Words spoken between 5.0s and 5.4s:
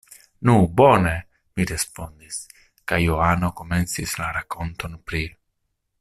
pri: